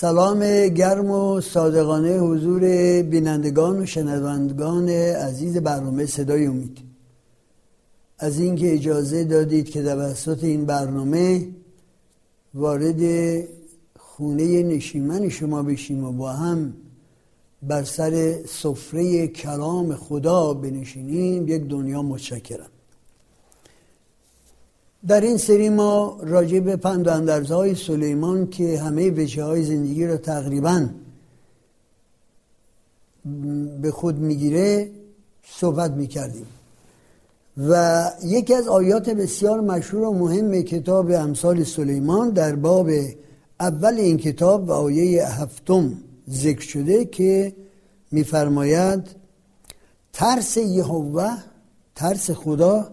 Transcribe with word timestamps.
سلام 0.00 0.68
گرم 0.68 1.10
و 1.10 1.40
صادقانه 1.40 2.18
حضور 2.18 2.60
بینندگان 3.02 3.78
و 3.80 3.86
شنوندگان 3.86 4.88
عزیز 4.88 5.56
برنامه 5.56 6.06
صدای 6.06 6.46
امید. 6.46 6.78
از 8.18 8.40
اینکه 8.40 8.74
اجازه 8.74 9.24
دادید 9.24 9.70
که 9.70 9.82
توسط 9.82 10.44
این 10.44 10.64
برنامه 10.64 11.48
وارد 12.54 13.02
خونه 13.98 14.62
نشیمن 14.62 15.28
شما 15.28 15.62
بشیم 15.62 16.04
و 16.04 16.12
با 16.12 16.32
هم 16.32 16.74
بر 17.62 17.84
سر 17.84 18.38
سفره 18.48 19.28
کلام 19.28 19.94
خدا 19.94 20.54
بنشینیم 20.54 21.48
یک 21.48 21.62
دنیا 21.62 22.02
متشکرم. 22.02 22.70
در 25.08 25.20
این 25.20 25.36
سری 25.36 25.68
ما 25.68 26.18
راجع 26.22 26.60
به 26.60 26.76
پند 26.76 27.06
و 27.06 27.10
اندرزهای 27.10 27.74
سلیمان 27.74 28.50
که 28.50 28.80
همه 28.80 29.10
وجه 29.10 29.42
های 29.42 29.64
زندگی 29.64 30.06
را 30.06 30.16
تقریبا 30.16 30.88
به 33.82 33.90
خود 33.90 34.18
می‌گیره 34.18 34.90
صحبت 35.44 35.90
می‌کردیم. 35.90 36.46
و 37.68 38.04
یکی 38.24 38.54
از 38.54 38.68
آیات 38.68 39.10
بسیار 39.10 39.60
مشهور 39.60 40.04
و 40.04 40.12
مهم 40.12 40.62
کتاب 40.62 41.10
امثال 41.10 41.64
سلیمان 41.64 42.30
در 42.30 42.56
باب 42.56 42.90
اول 43.60 43.94
این 43.94 44.16
کتاب 44.16 44.68
و 44.68 44.72
آیه 44.72 45.26
هفتم 45.26 45.92
ذکر 46.30 46.60
شده 46.60 47.04
که 47.04 47.52
میفرماید 48.10 49.06
ترس 50.12 50.56
یهوه 50.56 51.36
ترس 51.94 52.30
خدا 52.30 52.92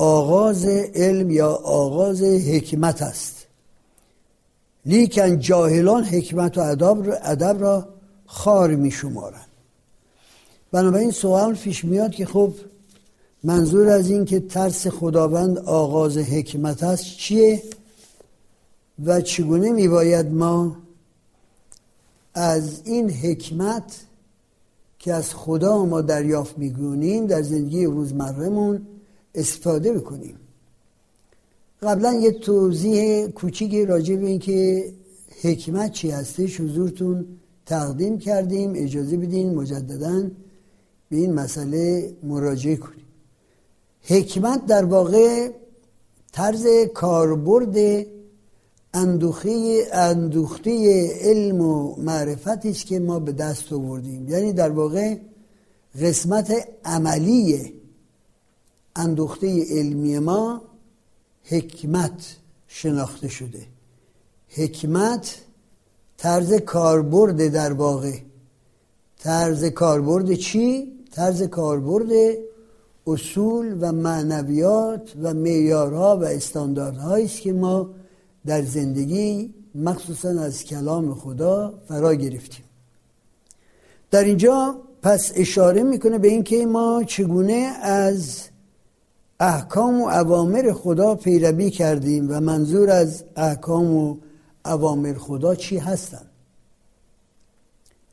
آغاز 0.00 0.64
علم 0.94 1.30
یا 1.30 1.50
آغاز 1.52 2.22
حکمت 2.22 3.02
است. 3.02 3.38
لیکن 4.86 5.38
جاهلان 5.38 6.04
حکمت 6.04 6.58
و 6.58 6.60
ادب 7.22 7.56
را 7.60 7.88
خار 8.26 8.74
می 8.74 8.90
شمارن 8.90 9.44
بنابراین 10.72 11.10
سوال 11.10 11.54
پیش 11.54 11.84
میاد 11.84 12.10
که 12.10 12.26
خب 12.26 12.52
منظور 13.44 13.88
از 13.88 14.10
این 14.10 14.24
که 14.24 14.40
ترس 14.40 14.86
خداوند 14.86 15.58
آغاز 15.58 16.16
حکمت 16.16 16.82
است 16.82 17.04
چیه 17.04 17.62
و 19.04 19.20
چگونه 19.20 19.70
می 19.70 19.88
باید 19.88 20.26
ما 20.26 20.76
از 22.34 22.82
این 22.84 23.10
حکمت 23.10 24.04
که 24.98 25.14
از 25.14 25.34
خدا 25.34 25.84
ما 25.84 26.00
دریافت 26.00 26.58
میگونیم 26.58 27.26
در 27.26 27.42
زندگی 27.42 27.84
روزمرهمون 27.84 28.86
استفاده 29.38 29.92
بکنیم 29.92 30.36
قبلا 31.82 32.12
یه 32.12 32.30
توضیح 32.30 33.26
کوچیکی 33.26 33.86
راجع 33.86 34.16
به 34.16 34.26
اینکه 34.26 34.92
حکمت 35.42 35.92
چی 35.92 36.10
هستش 36.10 36.60
حضورتون 36.60 37.26
تقدیم 37.66 38.18
کردیم 38.18 38.72
اجازه 38.76 39.16
بدین 39.16 39.54
مجددا 39.54 40.30
به 41.10 41.16
این 41.16 41.34
مسئله 41.34 42.12
مراجعه 42.22 42.76
کنیم. 42.76 43.04
حکمت 44.02 44.66
در 44.66 44.84
واقع 44.84 45.50
طرز 46.32 46.66
کاربرد 46.94 48.06
اندوخه 48.94 49.82
اندوخته 49.92 50.70
علم 51.20 51.60
و 51.60 51.94
معرفتی 51.96 52.70
است 52.70 52.86
که 52.86 52.98
ما 52.98 53.18
به 53.18 53.32
دست 53.32 53.72
آوردیم. 53.72 54.28
یعنی 54.28 54.52
در 54.52 54.70
واقع 54.70 55.16
قسمت 56.02 56.68
عملی 56.84 57.74
اندوخته 58.98 59.64
علمی 59.70 60.18
ما 60.18 60.62
حکمت 61.44 62.36
شناخته 62.68 63.28
شده. 63.28 63.66
حکمت 64.48 65.38
طرز 66.16 66.52
کاربرد 66.54 67.48
در 67.48 67.72
واقع. 67.72 68.18
طرز 69.18 69.64
کاربرد 69.64 70.34
چی؟ 70.34 70.92
طرز 71.10 71.42
کاربرد 71.42 72.08
اصول 73.06 73.78
و 73.80 73.92
معنویات 73.92 75.12
و 75.22 75.34
معیارها 75.34 76.16
و 76.16 76.24
استانداردهایی 76.24 77.24
است 77.24 77.40
که 77.40 77.52
ما 77.52 77.90
در 78.46 78.62
زندگی 78.62 79.54
مخصوصا 79.74 80.28
از 80.28 80.64
کلام 80.64 81.14
خدا 81.14 81.74
فرا 81.88 82.14
گرفتیم. 82.14 82.64
در 84.10 84.24
اینجا 84.24 84.76
پس 85.02 85.32
اشاره 85.34 85.82
می‌کنه 85.82 86.18
به 86.18 86.28
اینکه 86.28 86.66
ما 86.66 87.04
چگونه 87.06 87.72
از 87.82 88.42
احکام 89.40 90.02
و 90.02 90.08
اوامر 90.08 90.72
خدا 90.72 91.14
پیروی 91.14 91.70
کردیم 91.70 92.30
و 92.30 92.40
منظور 92.40 92.90
از 92.90 93.24
احکام 93.36 93.96
و 93.96 94.16
اوامر 94.64 95.14
خدا 95.14 95.54
چی 95.54 95.78
هستن؟ 95.78 96.26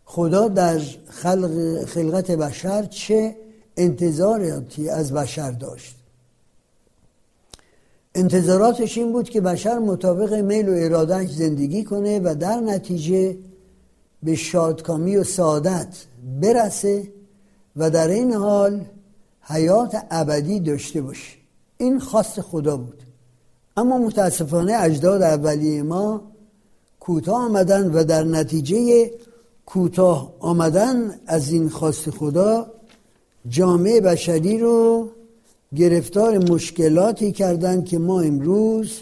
خدا 0.06 0.47
در 0.47 0.81
خلق 1.09 1.85
خلقت 1.85 2.31
بشر 2.31 2.84
چه 2.84 3.35
انتظاراتی 3.78 4.90
از 4.90 5.14
بشر 5.14 5.52
داشت؟ 5.52 5.96
انتظاراتش 8.16 8.97
این 8.97 9.12
بود 9.12 9.30
که 9.30 9.41
بشر 9.41 9.80
مطابق 9.80 10.34
میل 10.34 10.69
و 10.69 10.74
ارادهش 10.75 11.31
زندگی 11.31 11.84
کنه 11.84 12.19
و 12.19 12.35
در 12.40 12.59
نتیجه 12.59 13.38
به 14.24 14.35
شادکامی 14.35 15.18
و 15.18 15.24
سعادت 15.24 16.06
برسه 16.41 17.12
و 17.75 17.90
در 17.90 18.08
این 18.08 18.34
حال 18.34 18.85
حیات 19.48 19.96
ابدی 20.12 20.60
داشته 20.60 21.02
باشه 21.02 21.34
این 21.78 22.00
خواست 22.00 22.42
خدا 22.42 22.78
بود. 22.78 23.04
اما 23.78 23.98
متاسفانه 23.98 24.74
اجداد 24.80 25.22
اولیه 25.22 25.84
ما 25.84 26.22
کوتاه 27.00 27.42
آمدن 27.42 27.92
و 27.92 28.04
در 28.04 28.24
نتیجه 28.24 29.12
کوتاه 29.66 30.34
آمدن 30.40 31.20
از 31.28 31.52
این 31.52 31.70
خواست 31.70 32.10
خدا 32.10 32.72
جامعه 33.50 34.02
بشری 34.02 34.58
رو 34.58 35.10
گرفتار 35.76 36.52
مشکلاتی 36.52 37.32
کردن 37.32 37.84
که 37.84 37.98
ما 38.00 38.22
امروز 38.22 39.02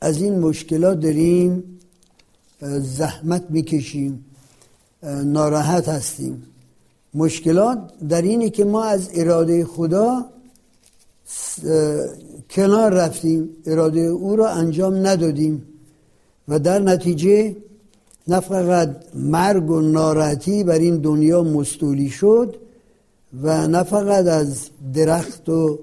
از 0.00 0.22
این 0.22 0.38
مشکلات 0.38 1.00
داریم 1.00 1.78
زحمت 2.80 3.44
می‌کشیم 3.50 4.24
ناراحت 5.24 5.88
هستیم. 5.88 6.42
مشکلات 7.16 7.78
در 8.08 8.22
اینه 8.22 8.50
که 8.50 8.64
ما 8.64 8.84
از 8.84 9.10
اراده 9.14 9.64
خدا 9.64 10.24
کنار 12.50 12.92
رفتیم. 12.92 13.48
اراده 13.66 14.00
او 14.00 14.36
را 14.36 14.48
انجام 14.48 15.06
ندادیم. 15.06 15.62
و 16.48 16.58
در 16.58 16.78
نتیجه 16.78 17.56
نه 18.28 18.40
فقط 18.40 18.96
مرگ 19.14 19.70
و 19.70 19.80
ناراحتی 19.80 20.64
بر 20.64 20.78
این 20.78 20.96
دنیا 20.96 21.42
مستولی 21.42 22.08
شد 22.08 22.56
و 23.42 23.66
نه 23.66 23.82
فقط 23.82 24.26
از 24.26 24.70
درخت 24.94 25.48
و 25.48 25.78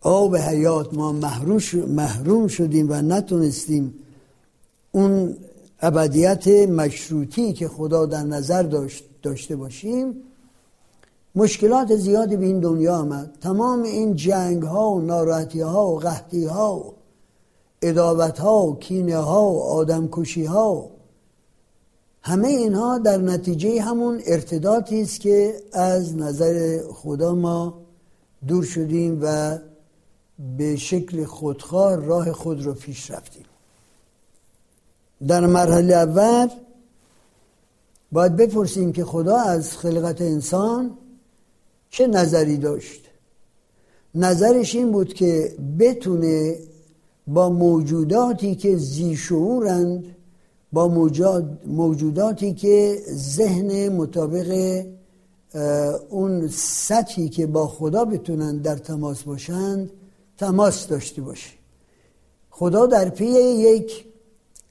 آب 0.00 0.36
حیات 0.36 0.94
ما 0.94 1.12
محروم 1.86 2.48
شدیم 2.48 2.86
و 2.90 3.02
نتونستیم 3.02 3.94
اون 4.92 5.36
ابدیت 5.80 6.48
مشروطی 6.48 7.52
که 7.52 7.68
خدا 7.68 8.06
در 8.06 8.22
نظر 8.22 8.62
داشت 8.62 9.04
داشته 9.22 9.56
باشیم. 9.56 10.14
مشکلات 11.34 11.96
زیادی 11.96 12.36
به 12.36 12.46
این 12.46 12.60
دنیا 12.60 12.96
آمد. 12.96 13.36
تمام 13.40 13.82
این 13.82 14.16
جنگ 14.16 14.62
ها 14.62 14.90
و 14.90 15.00
ناراحتی 15.00 15.60
ها 15.60 15.86
و 15.86 15.98
قحطی 15.98 16.44
ها 16.44 16.76
و 16.76 16.94
ادابت 17.82 18.38
ها 18.38 18.66
و 18.66 18.78
کینه 18.78 19.16
ها 19.16 19.50
و 19.50 19.62
آدم 19.62 20.08
کشی 20.12 20.44
ها 20.44 20.90
همه 22.22 22.48
اینها 22.48 22.98
در 22.98 23.16
نتیجه 23.16 23.82
همون 23.82 24.20
ارتداتی 24.26 25.02
است 25.02 25.20
که 25.20 25.54
از 25.72 26.16
نظر 26.16 26.80
خدا 26.92 27.34
ما 27.34 27.74
دور 28.46 28.64
شدیم 28.64 29.18
و 29.22 29.58
به 30.58 30.76
شکل 30.76 31.24
خودخواه 31.24 31.96
راه 31.96 32.32
خود 32.32 32.64
رو 32.64 32.74
پیش 32.74 33.10
رفتیم. 33.10 33.44
در 35.26 35.46
مرحله 35.46 35.94
اول 35.94 36.48
باید 38.12 38.36
بپرسیم 38.36 38.92
که 38.92 39.04
خدا 39.04 39.36
از 39.36 39.76
خلقت 39.76 40.20
انسان 40.20 40.98
چه 41.90 42.06
نظری 42.06 42.56
داشت؟ 42.56 43.10
نظرش 44.14 44.74
این 44.74 44.92
بود 44.92 45.14
که 45.14 45.54
بتونه 45.78 46.56
با 47.26 47.50
موجوداتی 47.50 48.54
که 48.54 48.76
زیشعورند 48.76 50.16
با 50.72 50.88
موجوداتی 51.66 52.54
که 52.54 53.02
ذهن 53.08 53.88
مطابق 53.88 54.82
اون 56.10 56.48
سطحی 56.48 57.28
که 57.28 57.46
با 57.46 57.66
خدا 57.66 58.04
بتونن 58.04 58.56
در 58.56 58.76
تماس 58.76 59.22
باشند 59.22 59.90
تماس 60.38 60.86
داشته 60.86 61.22
باشه. 61.22 61.50
خدا 62.50 62.86
در 62.86 63.08
پی 63.08 63.24
یک 63.24 64.04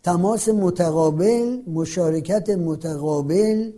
تماس 0.03 0.49
متقابل 0.49 1.57
مشارکت 1.67 2.49
متقابل 2.49 3.71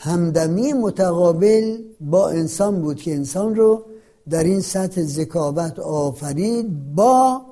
همدمی 0.00 0.72
متقابل 0.72 1.78
با 2.00 2.28
انسان 2.28 2.82
بود 2.82 3.02
که 3.02 3.14
انسان 3.14 3.54
رو 3.54 3.84
در 4.30 4.44
این 4.44 4.60
سطح 4.60 5.02
ذکاوت 5.02 5.78
آفرید 5.78 6.94
با 6.94 7.42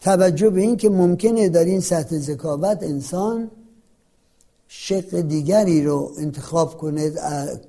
توجه 0.00 0.50
به 0.50 0.60
این 0.60 0.76
که 0.76 0.90
ممکنه 0.90 1.48
در 1.48 1.64
این 1.64 1.80
سطح 1.80 2.18
ذکاوت 2.18 2.82
انسان 2.82 3.50
شق 4.68 5.20
دیگری 5.20 5.84
رو 5.84 6.12
انتخاب 6.18 6.78
کنه, 6.78 7.12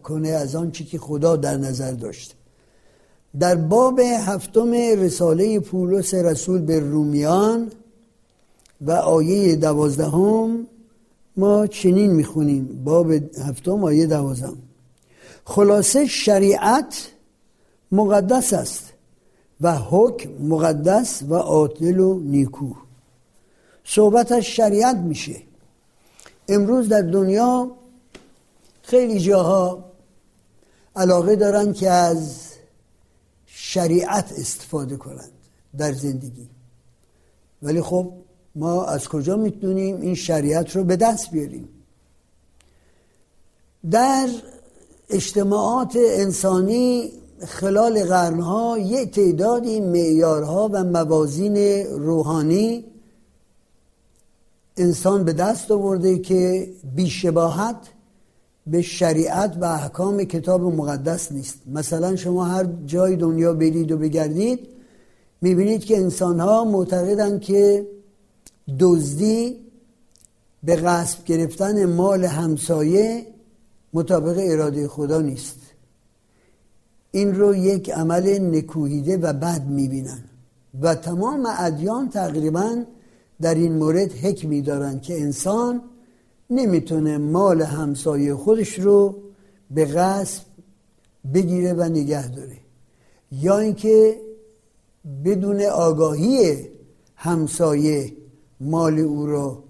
کنه 0.03 0.29
از 0.29 0.55
چی 0.71 0.85
که 0.85 0.99
خدا 0.99 1.35
در 1.35 1.57
نظر 1.57 1.91
داشته. 1.91 2.35
در 3.39 3.55
باب 3.55 3.99
هفتم 3.99 4.71
رساله 4.73 5.59
پولس 5.59 6.13
رسول 6.13 6.61
به 6.61 6.79
رومیان 6.79 7.71
و 8.81 8.91
آیه 8.91 9.55
دوازدهم 9.55 10.67
ما 11.37 11.67
چنین 11.67 12.11
می‌خونیم. 12.11 12.83
باب 12.83 13.11
هفتم 13.11 13.83
آیه 13.83 14.05
دوازدهم 14.07 14.57
خلاصه 15.45 16.05
شریعت 16.05 17.11
مقدس 17.91 18.53
است 18.53 18.93
و 19.61 19.75
حکم 19.77 20.29
مقدس 20.29 21.23
و 21.29 21.35
عادل 21.35 21.99
و 21.99 22.19
نیکو. 22.19 22.73
صحبتش 23.83 24.57
شریعت 24.57 24.95
میشه. 24.95 25.41
امروز 26.47 26.89
در 26.89 27.01
دنیا 27.01 27.71
خیلی 28.81 29.19
جاها 29.19 29.85
علاقه 30.95 31.35
دارن 31.35 31.73
که 31.73 31.89
از 31.89 32.49
شریعت 33.45 34.33
استفاده 34.37 34.97
کنند 34.97 35.31
در 35.77 35.93
زندگی. 35.93 36.49
ولی 37.61 37.81
خب 37.81 38.13
ما 38.55 38.85
از 38.85 39.07
کجا 39.07 39.35
می‌تونیم 39.35 40.01
این 40.01 40.15
شریعت 40.15 40.75
رو 40.75 40.83
به 40.83 40.95
دست 40.95 41.31
بیاریم؟ 41.31 41.69
در 43.91 44.29
اجتماعات 45.09 45.95
انسانی 45.95 47.11
خلال 47.47 48.03
قرنها 48.03 48.77
یک 48.79 49.11
تعدادی 49.11 49.79
معیارها 49.79 50.69
و 50.73 50.83
موازین 50.83 51.57
روحانی 51.85 52.85
انسان 54.77 55.23
به 55.23 55.33
دست 55.33 55.71
آورده 55.71 56.19
که 56.19 56.69
بیشباهت 56.95 57.75
به 58.67 58.81
شریعت 58.81 59.57
و 59.61 59.65
احکام 59.65 60.23
کتاب 60.23 60.61
مقدس 60.61 61.31
نیست. 61.31 61.57
مثلا 61.73 62.15
شما 62.15 62.45
هر 62.45 62.67
جای 62.85 63.15
دنیا 63.15 63.53
برید 63.53 63.91
و 63.91 63.97
بگردید 63.97 64.67
می‌بینید 65.41 65.85
که 65.85 65.97
انسان 65.97 66.39
ها 66.39 66.65
معتقدند 66.65 67.41
که 67.41 67.87
دزدی 68.79 69.57
به 70.63 70.75
غصب 70.75 71.25
گرفتن 71.25 71.85
مال 71.85 72.23
همسایه 72.25 73.27
مطابق 73.93 74.37
اراده 74.41 74.87
خدا 74.87 75.21
نیست. 75.21 75.57
این 77.11 77.35
رو 77.35 77.55
یک 77.55 77.89
عمل 77.89 78.55
نکوهیده 78.55 79.17
و 79.17 79.33
بد 79.33 79.65
می‌بینن. 79.67 80.23
و 80.81 80.95
تمام 80.95 81.47
ادیان 81.59 82.09
تقریبا 82.09 82.83
در 83.41 83.55
این 83.55 83.73
مورد 83.73 84.11
حکمی 84.11 84.61
دارن 84.61 84.99
که 84.99 85.21
انسان 85.21 85.81
نمی‌تونه 86.49 87.17
مال 87.17 87.61
همسایه 87.61 88.35
خودش 88.35 88.79
رو 88.79 89.15
به 89.71 89.85
غصب 89.85 90.43
بگیره 91.33 91.73
و 91.73 91.83
نگه 91.83 92.27
داره. 92.27 92.57
یا 93.31 93.57
اینکه 93.57 94.19
بدون 95.25 95.61
آگاهی 95.61 96.67
همسایه 97.15 98.13
مال 98.63 98.99
او 98.99 99.25
را 99.25 99.63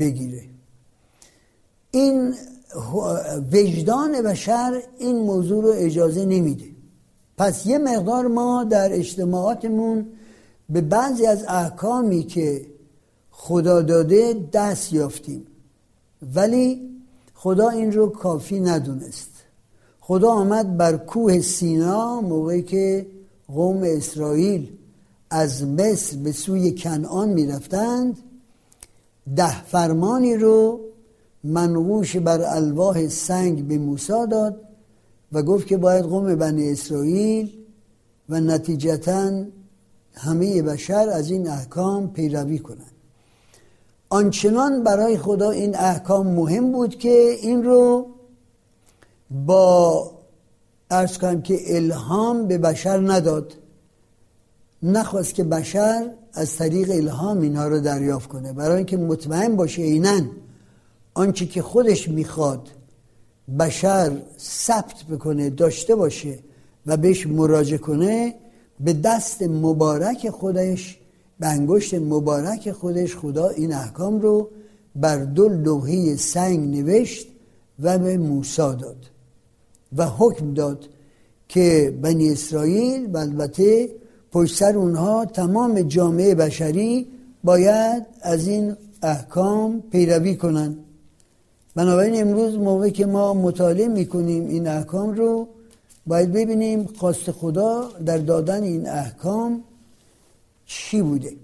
بگیره. 0.00 0.42
این 1.90 2.34
وجدان 3.52 4.22
بشر 4.22 4.82
این 4.98 5.16
موضوع 5.16 5.62
رو 5.62 5.72
اجازه 5.74 6.24
نمیده. 6.24 6.64
پس 7.38 7.66
یه 7.66 7.78
مقدار 7.78 8.26
ما 8.26 8.64
در 8.64 8.92
اجتماعاتمون 8.92 10.06
به 10.68 10.80
بعضی 10.80 11.26
از 11.26 11.44
احکامی 11.48 12.22
که 12.22 12.66
خدا 13.30 13.82
داده 13.82 14.48
دست 14.52 14.92
یافتیم. 14.92 15.46
ولی 16.34 16.90
خدا 17.34 17.68
این 17.68 17.92
رو 17.92 18.08
کافی 18.08 18.60
ندونست. 18.60 19.30
خدا 20.00 20.30
آمد 20.30 20.76
بر 20.76 20.96
کوه 20.96 21.40
سینا 21.40 22.20
موقعی 22.20 22.62
که 22.62 23.06
قوم 23.48 23.82
اسرائیل 23.82 24.72
از 25.34 25.64
مصر 25.64 26.16
به 26.16 26.32
سوی 26.32 26.74
کنعان 26.74 27.28
می‌رفتند. 27.28 28.18
ده 29.36 29.64
فرمانی 29.64 30.36
رو 30.36 30.80
منقوش 31.44 32.16
بر 32.16 32.40
الواح 32.40 33.08
سنگ 33.08 33.68
به 33.68 33.78
موسی 33.78 34.26
داد 34.30 34.60
و 35.32 35.42
گفت 35.42 35.66
که 35.66 35.76
باید 35.76 36.04
قوم 36.04 36.34
بنی 36.34 36.70
اسرائیل 36.70 37.52
و 38.28 38.40
نتیجتا 38.40 39.44
همه 40.14 40.62
بشر 40.62 41.08
از 41.08 41.30
این 41.30 41.48
احکام 41.48 42.12
پیروی 42.12 42.58
کنند. 42.58 42.92
آنچنان 44.08 44.84
برای 44.84 45.18
خدا 45.18 45.50
این 45.50 45.76
احکام 45.76 46.26
مهم 46.26 46.72
بود 46.72 46.98
که 46.98 47.36
این 47.42 47.64
رو 47.64 48.06
با 49.46 50.10
ارز 50.90 51.18
کنم 51.18 51.42
که 51.42 51.76
الهام 51.76 52.46
به 52.46 52.58
بشر 52.58 53.12
نداد. 53.12 53.61
نخواست 54.82 55.34
که 55.34 55.44
بشر 55.44 56.10
از 56.32 56.56
طریق 56.56 56.90
الهام 56.90 57.40
اینها 57.40 57.68
رو 57.68 57.80
دریافت 57.80 58.28
کنه. 58.28 58.52
برای 58.52 58.76
اینکه 58.76 58.96
مطمئن 58.96 59.56
باشه 59.56 59.82
اینن 59.82 60.30
آنچه 61.14 61.46
که 61.46 61.62
خودش 61.62 62.08
می‌خواد 62.08 62.68
بشر 63.58 64.12
ثبت 64.38 65.04
بکنه 65.10 65.50
داشته 65.50 65.94
باشه 65.94 66.38
و 66.86 66.96
بهش 66.96 67.26
مراجعه 67.26 67.78
کنه 67.78 68.34
به 68.80 68.92
دست 68.92 69.42
مبارک 69.42 70.30
خودش 70.30 70.98
به 71.40 71.46
انگشت 71.46 71.94
مبارک 71.94 72.72
خودش 72.72 73.16
خدا 73.16 73.48
این 73.48 73.74
احکام 73.74 74.20
رو 74.20 74.48
بر 74.96 75.18
دو 75.18 75.48
لوحه 75.48 76.16
سنگ 76.16 76.76
نوشت 76.76 77.28
و 77.80 77.98
به 77.98 78.18
موسی 78.18 78.56
داد 78.56 79.06
و 79.96 80.06
حکم 80.06 80.54
داد 80.54 80.88
که 81.48 81.98
بنی 82.02 82.32
اسرائیل 82.32 83.10
و 83.12 83.16
البته 83.16 83.88
پشت 84.32 84.56
سر 84.56 84.76
اونها 84.76 85.24
تمام 85.24 85.82
جامعه 85.82 86.34
بشری 86.34 87.06
باید 87.44 88.06
از 88.22 88.48
این 88.48 88.76
احکام 89.02 89.80
پیروی 89.80 90.36
کنند. 90.36 90.78
بنابراین 91.74 92.20
امروز 92.20 92.54
موقعی 92.54 92.90
که 92.90 93.06
ما 93.06 93.34
مطالعه 93.34 93.88
می‌کنیم 93.88 94.48
این 94.48 94.68
احکام 94.68 95.10
رو 95.10 95.48
باید 96.06 96.32
ببینیم 96.32 96.84
خواست 96.84 97.30
خدا 97.30 97.88
در 98.06 98.18
دادن 98.18 98.62
این 98.62 98.88
احکام 98.88 99.64
چی 100.66 101.02
بوده. 101.02 101.36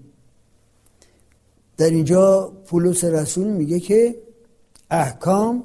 در 1.77 1.89
اینجا 1.89 2.53
پولس 2.67 3.03
رسول 3.03 3.47
میگه 3.47 3.79
که 3.79 4.15
احکام 4.91 5.63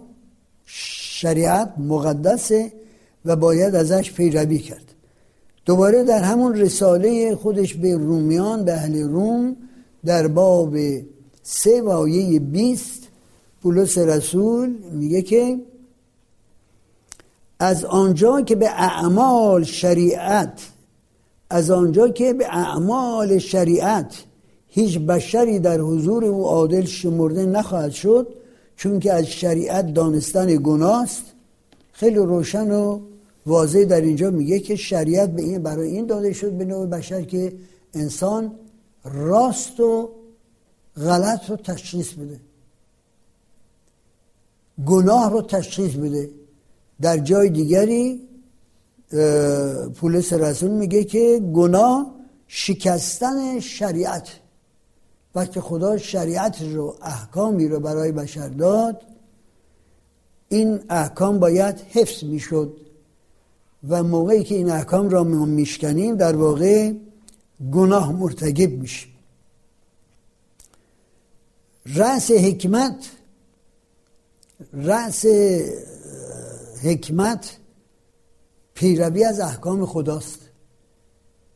شریعت 0.64 1.74
مقدسه 1.78 2.72
و 3.24 3.36
باید 3.36 3.74
ازش 3.74 4.12
پیروی 4.12 4.58
کرد. 4.58 4.93
دوباره 5.64 6.04
در 6.04 6.22
همون 6.22 6.54
رساله 6.54 7.34
خودش 7.34 7.74
به 7.74 7.96
رومیان 7.96 8.64
به 8.64 8.72
اهل 8.72 9.02
روم 9.02 9.56
در 10.04 10.26
باب 10.26 10.76
سه 11.42 11.82
و 11.82 11.88
آیه 11.90 12.40
بیست 12.40 13.08
پولس 13.62 13.98
رسول 13.98 14.76
میگه 14.92 15.22
که 15.22 15.58
از 17.58 17.84
آنجا 17.84 18.40
که 18.40 18.54
به 18.54 18.70
اعمال 18.70 19.64
شریعت 19.64 20.60
از 21.50 21.70
آنجا 21.70 22.08
که 22.08 22.32
به 22.32 22.46
اعمال 22.46 23.38
شریعت 23.38 24.24
هیچ 24.68 24.98
بشری 24.98 25.58
در 25.58 25.80
حضور 25.80 26.24
او 26.24 26.46
عادل 26.46 26.84
شمرده 26.84 27.46
نخواهد 27.46 27.92
شد 27.92 28.34
چون 28.76 29.00
که 29.00 29.12
از 29.12 29.26
شریعت 29.26 29.94
دانستن 29.94 30.56
گناست 30.56 31.22
خیلی 31.92 32.16
روشن 32.16 32.70
و 32.70 33.00
واضح 33.46 33.84
در 33.84 34.00
اینجا 34.00 34.30
میگه 34.30 34.58
که 34.58 34.76
شریعت 34.76 35.30
به 35.30 35.42
این 35.42 35.62
برای 35.62 35.88
این 35.88 36.06
داده 36.06 36.32
شد 36.32 36.52
به 36.52 36.64
نوع 36.64 36.86
بشر 36.86 37.22
که 37.22 37.52
انسان 37.94 38.52
راست 39.04 39.80
و 39.80 40.10
غلط 40.96 41.50
رو 41.50 41.56
تشخیص 41.56 42.12
بده. 42.12 42.40
گناه 44.86 45.30
رو 45.30 45.42
تشخیص 45.42 45.94
بده. 45.94 46.30
در 47.00 47.18
جای 47.18 47.50
دیگری 47.50 48.28
پولس 49.94 50.32
رسول 50.32 50.70
میگه 50.70 51.04
که 51.04 51.42
گناه 51.54 52.14
شکستن 52.46 53.60
شریعت. 53.60 54.28
وقتی 55.34 55.60
خدا 55.60 55.98
شریعت 55.98 56.62
رو 56.62 56.96
احکامی 57.02 57.68
رو 57.68 57.80
برای 57.80 58.12
بشر 58.12 58.48
داد 58.48 59.02
این 60.48 60.80
احکام 60.90 61.38
باید 61.38 61.80
حفظ 61.80 62.24
می‌شد. 62.24 62.76
و 63.88 64.02
موقعی 64.02 64.44
که 64.44 64.54
این 64.54 64.70
احکام 64.70 65.08
را 65.08 65.24
میشکنیم 65.24 66.16
در 66.16 66.36
واقع 66.36 66.92
گناه 67.72 68.12
مرتکب 68.12 68.70
میشیم. 68.70 69.12
رأس 71.86 72.30
حکمت 72.30 73.10
رأس 74.72 75.26
حکمت 76.82 77.56
پیروی 78.74 79.24
از 79.24 79.40
احکام 79.40 79.86
خداست. 79.86 80.38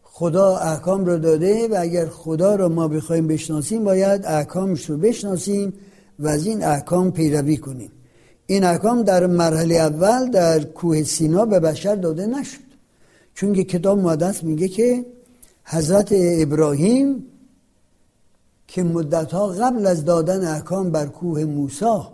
خدا 0.02 0.56
احکام 0.56 1.04
رو 1.04 1.18
داده 1.18 1.68
و 1.68 1.76
اگر 1.78 2.06
خدا 2.06 2.54
رو 2.54 2.68
ما 2.68 2.88
بخوایم 2.88 3.26
بشناسیم 3.26 3.85
باید 3.85 4.26
احکامش 4.26 4.90
رو 4.90 4.97
بشناسیم 4.97 5.73
و 6.18 6.28
از 6.28 6.47
این 6.47 6.64
احکام 6.64 7.12
پیروی 7.12 7.56
کنیم. 7.56 7.90
این 8.50 8.64
احکام 8.64 9.02
در 9.02 9.26
مرحله 9.26 9.75
اول 9.75 10.31
در 10.31 10.64
کوه 10.64 11.02
سینا 11.02 11.45
به 11.45 11.61
بشر 11.61 11.95
داده 11.95 12.26
نشد. 12.26 12.61
چون 13.35 13.52
که 13.52 13.64
کتاب 13.64 13.99
مقدس 13.99 14.45
میگه 14.45 14.69
که 14.69 15.07
حضرت 15.64 16.09
ابراهیم 16.12 17.25
که 18.67 18.83
مدتها 18.83 19.47
قبل 19.47 19.87
از 19.87 20.05
دادن 20.05 20.49
احکام 20.49 20.90
بر 20.90 21.07
کوه 21.07 21.45
موسا 21.45 22.12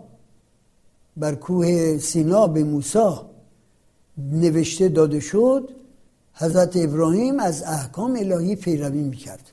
بر 1.17 1.35
کوه 1.35 1.97
سینا 1.97 2.47
به 2.47 2.63
موسا 2.63 3.29
نوشته 4.17 4.89
داده 4.89 5.19
شد 5.19 5.69
حضرت 6.33 6.77
ابراهیم 6.77 7.39
از 7.39 7.63
احکام 7.63 8.15
الهی 8.15 8.55
پیروی 8.55 9.03
می‌کرد. 9.03 9.51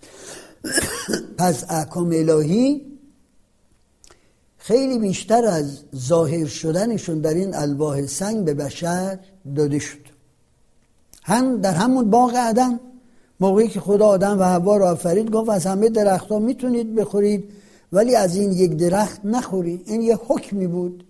پس 1.39 1.65
احکام 1.69 2.07
الهی 2.07 2.92
خیلی 4.65 4.99
بیشتر 4.99 5.45
از 5.45 5.79
ظاهر 5.97 6.47
شدنشون 6.47 7.19
در 7.19 7.35
این 7.35 7.55
الواح 7.55 8.07
سنگ 8.07 8.45
به 8.45 8.55
بشر 8.55 9.19
داده 9.57 9.79
شد. 9.79 9.99
هم 11.23 11.61
در 11.61 11.73
همون 11.73 12.11
باغ 12.11 12.35
عدن 12.37 12.81
موقعی 13.41 13.69
که 13.69 13.81
خدا 13.81 14.07
آدم 14.07 14.39
و 14.39 14.43
هوا 14.43 14.77
را 14.77 14.91
آفرید 14.91 15.31
گفت 15.31 15.51
از 15.51 15.67
همه 15.67 15.89
درختها 15.89 16.39
می‌تونید 16.39 16.95
بخورید 16.95 17.45
ولی 17.93 18.15
از 18.15 18.37
این 18.37 18.53
یک 18.53 18.77
درخت 18.77 19.21
نخورید. 19.25 19.83
این 19.87 20.03
یه 20.03 20.17
حکمی 20.17 20.67
بود 20.67 21.05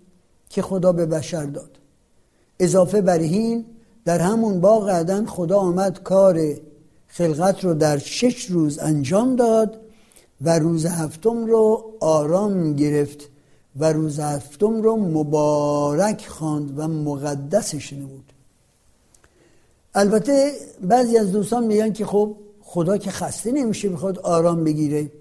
که 0.49 0.61
خدا 0.61 0.91
به 0.91 1.05
بشر 1.05 1.45
داد. 1.45 1.77
اضافه 2.59 3.01
بر 3.01 3.19
این 3.19 3.65
در 4.05 4.19
همون 4.19 4.61
باغ 4.61 4.89
عدن 4.89 5.25
خدا 5.25 5.59
آمد 5.59 6.03
کار 6.03 6.39
خلقت 7.07 7.63
رو 7.63 7.73
در 7.73 7.97
شش 7.97 8.45
روز 8.45 8.79
انجام 8.79 9.35
داد 9.35 9.79
و 10.41 10.59
روز 10.59 10.85
هفتم 10.85 11.45
رو 11.45 11.83
آرام 11.99 12.73
گرفت. 12.73 13.32
و 13.75 13.93
روز 13.93 14.19
هفتم 14.19 14.81
رو 14.81 14.95
مبارک 14.95 16.27
خواند 16.27 16.79
و 16.79 16.87
مقدسش 16.87 17.93
نمود 17.93 18.33
البته 19.95 20.51
بعضی 20.81 21.17
از 21.17 21.31
دوستان 21.31 21.63
میگن 21.65 21.93
که 21.93 22.05
خب 22.05 22.35
خدا 22.61 22.97
که 22.97 23.11
خسته 23.11 23.51
نمیشه 23.51 23.89
بخواد 23.89 24.19
آرام 24.19 24.63
بگیره. 24.63 25.11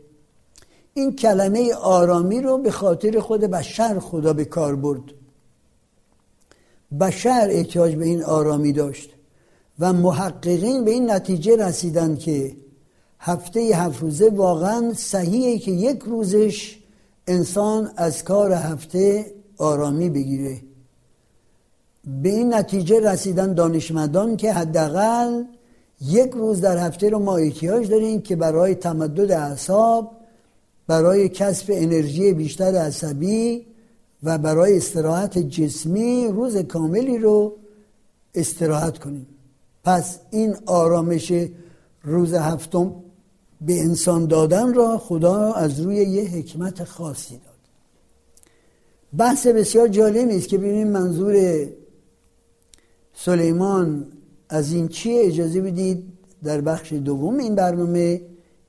این 0.95 1.17
کلمه 1.17 1.75
آرامی 1.75 2.41
رو 2.41 2.59
به 2.59 2.71
خاطر 2.71 3.21
خود 3.21 3.41
بشر 3.41 3.99
خدا 3.99 4.33
به 4.33 4.45
کار 4.45 4.77
برد. 4.77 5.03
بشر 7.01 7.49
احتیاج 7.51 7.95
به 7.95 8.05
این 8.05 8.25
آرامی 8.25 8.73
داشت 8.73 9.11
و 9.79 9.93
محققین 9.93 10.85
به 10.85 10.91
این 10.91 11.11
نتیجه 11.11 11.57
رسیدن 11.57 12.17
که 12.17 12.57
هفته 13.19 13.61
هفت 13.61 14.03
روزه 14.03 14.31
واقعا 14.31 14.93
صحیحه 14.93 15.59
که 15.59 15.71
یک 15.71 15.99
روزش 15.99 16.79
انسان 17.27 17.91
از 17.97 18.25
کار 18.25 18.53
هفته 18.53 19.35
آرامی 19.59 20.11
بگیره. 20.11 20.61
به 22.23 22.29
این 22.29 22.55
نتیجه 22.55 23.01
رسیدن 23.01 23.55
دانشمندان 23.55 24.37
که 24.37 24.53
حداقل 24.53 25.45
یک 26.01 26.31
روز 26.31 26.61
در 26.61 26.79
هفته 26.79 27.11
رو 27.11 27.19
ما 27.19 27.37
احتیاج 27.37 27.91
داریم 27.91 28.21
که 28.23 28.37
برای 28.37 28.75
تمدد 28.75 29.33
اعصاب 29.33 30.11
برای 30.87 31.29
کسب 31.29 31.67
انرژی 31.69 32.33
بیشتر 32.33 32.75
عصبی 32.75 33.67
و 34.23 34.39
برای 34.39 34.77
استراحت 34.77 35.39
جسمی 35.39 36.29
روز 36.29 36.57
کاملی 36.57 37.19
رو 37.19 37.57
استراحت 38.35 38.99
کنیم. 38.99 39.27
پس 39.85 40.19
این 40.31 40.57
آرامش 40.67 41.33
روز 42.03 42.35
هفتم 42.35 42.95
به 43.67 43.81
انسان 43.81 44.27
دادن 44.27 44.75
را 44.75 44.99
خدا 44.99 45.53
از 45.53 45.81
روی 45.81 45.97
یه 45.97 46.29
حکمت 46.29 46.85
خاصی 46.85 47.35
داد. 47.35 47.53
بحث 49.19 49.47
بسیار 49.47 49.89
جالبی 49.89 50.37
است 50.37 50.49
که 50.49 50.59
ببینیم 50.59 50.89
منظور 50.89 51.67
سلیمان 53.15 54.07
از 54.49 54.73
این 54.73 54.89
چیه؟ 54.89 55.23
اجازه 55.25 55.61
بدید 55.61 56.05
در 56.45 56.61
بخش 56.61 56.93
دوم 56.93 57.39
این 57.39 57.55
برنامه 57.55 58.23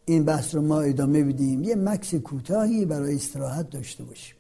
این 0.06 0.24
بحث 0.24 0.56
رو 0.56 0.62
ما 0.62 0.82
ادامه 0.82 1.24
بدیم. 1.24 1.64
یه 1.64 1.76
مکس 1.76 2.16
کوتاهی 2.16 2.86
برای 2.86 3.16
استراحت 3.16 3.70
داشته 3.70 4.04
باشیم. 4.04 4.36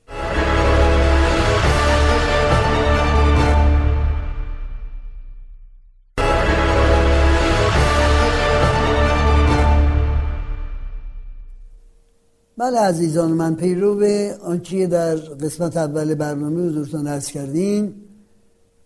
بله 12.57 12.79
عزیزان 12.79 13.31
من 13.31 13.55
پیرو 13.55 13.95
به 13.95 14.38
آنچه 14.41 14.88
در 14.88 15.15
قسمت 15.15 15.77
اول 15.77 16.15
برنامه 16.15 16.69
حضورتان 16.69 17.07
ارز 17.07 17.27
کردیم. 17.27 17.95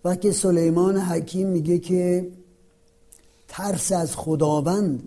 وقتی 0.06 0.32
سلیمان 0.32 0.98
حکیم 0.98 1.48
میگه 1.48 1.80
که 1.80 2.32
ترس 3.48 3.92
از 3.92 4.16
خداوند 4.16 5.04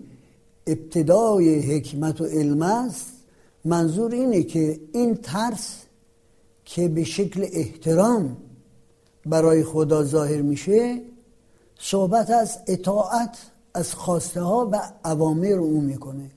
ابتدای 0.67 1.59
حکمت 1.59 2.21
و 2.21 2.25
علم 2.25 2.61
است. 2.61 3.05
منظور 3.65 4.11
اینه 4.11 4.43
که 4.43 4.79
این 4.93 5.15
ترس 5.15 5.77
که 6.65 6.87
به 6.87 7.03
شکل 7.03 7.47
احترام 7.51 8.37
برای 9.25 9.63
خدا 9.63 10.03
ظاهر 10.03 10.41
میشه 10.41 11.01
صحبت 11.79 12.29
از 12.29 12.57
اطاعت 12.67 13.37
از 13.73 13.93
خواسته 13.93 14.41
ها 14.41 14.69
و 14.71 14.81
عوامر 15.05 15.53
او 15.53 15.81
می‌کنه. 15.81 16.29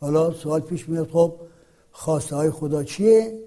حالا 0.00 0.30
سوال 0.32 0.60
پیش 0.60 0.88
میاد 0.88 1.08
خب 1.08 1.34
خواسته 1.92 2.36
های 2.36 2.50
خدا 2.50 2.84
چیه؟ 2.84 3.38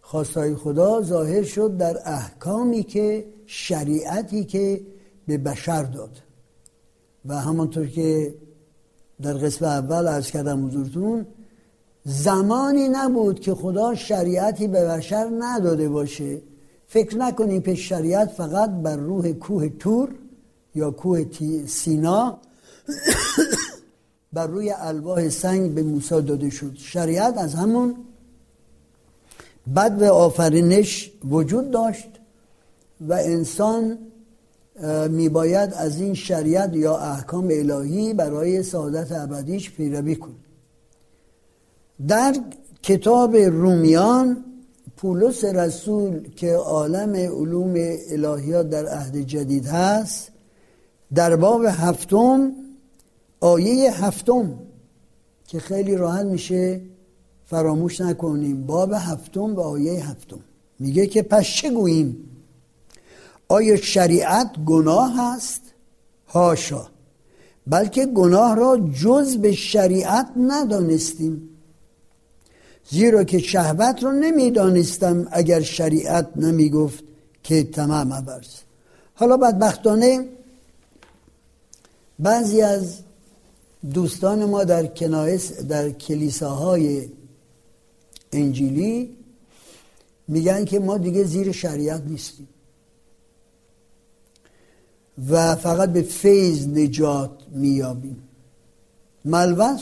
خواسته 0.00 0.40
های 0.40 0.54
خدا 0.54 1.02
ظاهر 1.02 1.42
شد 1.42 1.76
در 1.76 1.98
احکامی 2.04 2.82
که 2.82 3.26
شریعتی 3.46 4.44
که 4.44 4.80
به 5.26 5.38
بشر 5.38 5.82
داد 5.82 6.18
و 7.24 7.34
همانطور 7.34 7.86
که 7.86 8.34
در 9.22 9.32
قسم 9.32 9.64
اول 9.64 10.06
از 10.06 10.30
کردم 10.30 10.66
حضورتون 10.66 11.26
زمانی 12.04 12.88
نبود 12.88 13.40
که 13.40 13.54
خدا 13.54 13.94
شریعتی 13.94 14.68
به 14.68 14.84
بشر 14.84 15.30
نداده 15.38 15.88
باشه 15.88 16.42
فکر 16.86 17.16
نکنید 17.16 17.64
که 17.64 17.74
شریعت 17.74 18.28
فقط 18.28 18.70
بر 18.70 18.96
روح 18.96 19.32
کوه 19.32 19.68
تور 19.68 20.08
یا 20.74 20.90
کوه 20.90 21.24
سینا 21.66 22.38
بر 24.32 24.46
روی 24.46 24.70
الواح 24.70 25.28
سنگ 25.28 25.74
به 25.74 25.82
موسی 25.82 26.22
داده 26.22 26.50
شد. 26.50 26.72
شریعت 26.76 27.38
از 27.38 27.54
همون 27.54 27.96
بد 29.76 30.02
و 30.02 30.04
آفرینش 30.04 31.12
وجود 31.24 31.70
داشت 31.70 32.08
و 33.00 33.12
انسان 33.12 33.98
میباید 35.08 35.74
از 35.74 36.00
این 36.00 36.14
شریعت 36.14 36.76
یا 36.76 36.96
احکام 36.96 37.48
الهی 37.50 38.14
برای 38.14 38.62
سعادت 38.62 39.12
ابدیش 39.12 39.70
پیروی 39.70 40.16
کند 40.16 40.44
در 42.08 42.36
کتاب 42.82 43.36
رومیان 43.36 44.44
پولس 44.96 45.44
رسول 45.44 46.28
که 46.36 46.52
عالم 46.54 47.14
علوم 47.14 47.74
الهیات 48.10 48.70
در 48.70 48.86
عهد 48.86 49.16
جدید 49.16 49.66
هست 49.66 50.28
در 51.14 51.36
باب 51.36 51.64
هفتم 51.64 52.52
آیه 53.40 54.04
هفتم 54.04 54.58
که 55.46 55.60
خیلی 55.60 55.96
راحت 55.96 56.26
میشه 56.26 56.80
فراموش 57.46 58.00
نکنیم. 58.00 58.66
باب 58.66 58.92
هفتم 58.92 59.54
و 59.54 59.60
آیه 59.60 60.06
هفتم. 60.06 60.40
میگه 60.78 61.06
که 61.06 61.22
پس 61.22 61.44
چه 61.46 61.70
گوییم؟ 61.70 62.16
آیا 63.48 63.76
شریعت 63.76 64.50
گناه 64.66 65.20
است؟ 65.20 65.62
هاشا. 66.28 66.86
بلکه 67.66 68.06
گناه 68.06 68.56
را 68.56 68.76
جز 69.02 69.36
به 69.36 69.52
شریعت 69.52 70.26
ندانستیم. 70.36 71.48
زیرا 72.90 73.24
که 73.24 73.38
شهوت 73.38 74.04
را 74.04 74.12
نمی‌دانستم 74.12 75.28
اگر 75.30 75.60
شریعت 75.60 76.28
نمی‌گفت 76.36 77.04
که 77.42 77.64
تمام 77.64 78.12
عبرز 78.12 78.48
حالا 79.14 79.36
بدبختانه 79.36 80.28
بعضی 82.18 82.62
از 82.62 82.98
دوستان 83.94 84.44
ما 84.44 84.64
در 84.64 84.86
کنایس 84.86 85.52
در 85.52 85.90
کلیساهای 85.90 87.08
انجیلی 88.32 89.16
میگن 90.28 90.64
که 90.64 90.78
ما 90.78 90.98
دیگه 90.98 91.24
زیر 91.24 91.52
شریعت 91.52 92.02
نیستیم. 92.06 92.48
و 95.30 95.56
فقط 95.56 95.92
به 95.92 96.02
فیض 96.02 96.68
نجات 96.68 97.30
میابیم 97.50 98.22
ملوث 99.24 99.80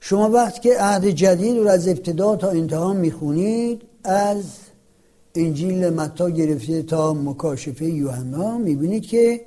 شما 0.00 0.30
وقتی 0.30 0.60
که 0.60 0.76
عهد 0.78 1.06
جدید 1.06 1.56
رو 1.56 1.68
از 1.68 1.88
ابتدا 1.88 2.36
تا 2.36 2.48
انتها 2.50 2.92
می‌خونید 2.92 3.82
از 4.04 4.44
انجیل 5.34 5.90
متا 5.90 6.30
گرفته 6.30 6.82
تا 6.82 7.14
مکاشفه 7.14 7.84
یوحنا 7.84 8.58
می‌بینید 8.58 9.06
که 9.06 9.40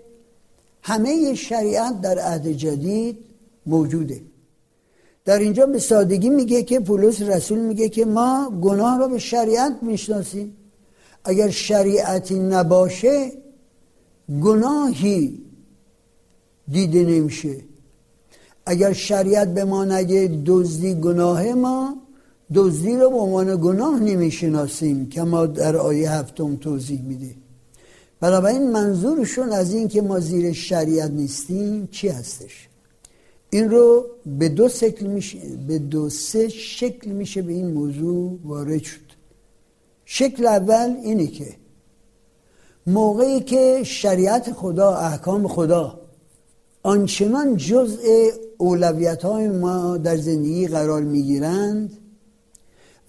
همه 0.82 1.36
شریعت 1.36 2.02
در 2.02 2.20
عهد 2.20 2.48
جدید 2.48 3.29
موجوده. 3.70 4.22
در 5.26 5.40
اینجا 5.40 5.66
به 5.66 5.80
سادگی 5.80 6.30
میگه 6.30 6.64
که 6.64 6.80
پولس 6.80 7.22
رسول 7.22 7.60
میگه 7.60 7.90
که 7.90 8.06
ما 8.06 8.50
گناه 8.62 9.00
را 9.00 9.08
به 9.08 9.20
شریعت 9.20 9.74
می‌شناسیم. 9.82 10.56
اگر 11.24 11.50
شریعتی 11.50 12.40
نباشه 12.40 13.32
گناهی 14.42 15.42
دیده 16.72 17.04
نمیشه. 17.04 17.56
اگر 18.66 18.94
شریعت 18.94 19.54
به 19.54 19.64
ما 19.64 19.86
نگه 19.86 20.42
دزدی 20.46 20.94
گناه 20.94 21.54
ما 21.54 21.98
دزدی 22.54 22.98
رو 22.98 23.10
به 23.10 23.16
عنوان 23.16 23.58
گناه 23.62 24.00
نمی‌شناسیم 24.00 25.10
که 25.10 25.22
ما 25.22 25.46
در 25.46 25.76
آیه 25.76 26.12
هفتم 26.12 26.56
توضیح 26.56 27.02
میده. 27.02 27.36
بنابراین 28.20 28.72
منظورشون 28.72 29.50
از 29.50 29.74
این 29.74 29.88
که 29.88 30.02
ما 30.02 30.20
زیر 30.20 30.54
شریعت 30.54 31.12
نیستیم 31.12 31.88
چی 31.92 32.08
هستش؟ 32.08 32.69
این 33.50 33.70
رو 33.70 34.06
به 34.26 34.50
دو 34.50 34.70
شکل 34.70 35.06
میشه 35.06 35.40
به 35.68 35.80
دو 35.80 36.10
سه 36.10 36.50
شکل 36.50 37.12
میشه 37.12 37.42
به 37.42 37.54
این 37.54 37.72
موضوع 37.72 38.40
وارد 38.44 38.84
شد. 38.84 39.10
شکل 40.06 40.46
اول 40.46 40.96
اینه 41.04 41.28
که 41.28 41.56
موقعی 42.88 43.40
که 43.40 43.84
شریعت 43.84 44.54
خدا 44.54 44.96
احکام 44.96 45.48
خدا 45.48 46.02
آنچنان 46.84 47.58
جزء 47.58 48.30
اولویت 48.58 49.26
های 49.26 49.48
ما 49.48 49.98
در 49.98 50.18
زندگی 50.18 50.68
قرار 50.68 51.02
می‌گیرند 51.02 51.98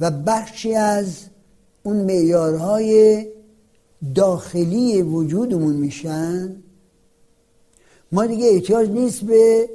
و 0.01 0.11
بخشی 0.11 0.75
از 0.75 1.17
اون 1.83 1.97
معیارهای 1.97 3.27
داخلی 4.15 5.03
وجودمون 5.03 5.77
میشن 5.77 6.57
ما 8.13 8.27
دیگه 8.27 8.47
احتیاج 8.47 8.91
نیست 8.91 9.25
به 9.25 9.69